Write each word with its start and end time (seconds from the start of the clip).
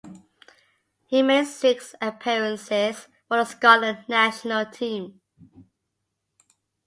He 1.05 1.21
made 1.21 1.45
six 1.45 1.93
appearances 2.01 3.07
for 3.27 3.37
the 3.37 3.45
Scotland 3.45 4.05
national 4.07 4.65
team. 4.65 5.21